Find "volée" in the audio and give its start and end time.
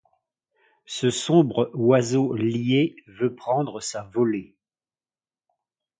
4.01-4.57